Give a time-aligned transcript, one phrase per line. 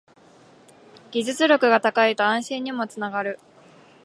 [1.11, 3.39] 技術力が高いと安心にもつながる